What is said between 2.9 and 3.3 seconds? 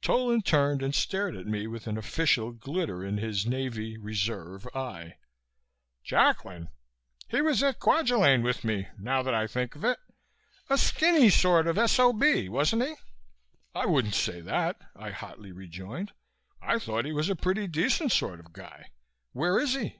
in